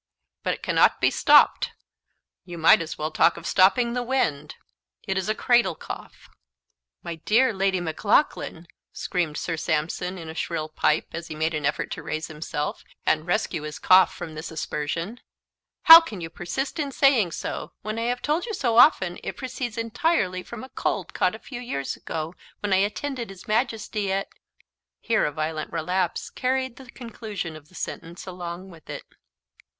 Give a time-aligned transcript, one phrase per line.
[0.41, 1.73] But it cannot be stopped
[2.43, 4.55] you might as well talk of stopping the wind
[5.03, 6.27] it is a cradle cough."
[7.03, 11.67] "My dear Lady Maclaughlan!" screamed Sir Sampson in a shrill pipe, as he made an
[11.67, 15.19] effort to raise himself, and rescue his cough from this aspersion;
[15.83, 19.37] "how can you persist in saying so, when I have told you so often it
[19.37, 24.11] proceeds entirely from a cold caught a few years ago, when I attended his Majesty
[24.11, 24.29] at"
[24.99, 29.03] Here a violent relapse carried the conclusion of the sentence along with it.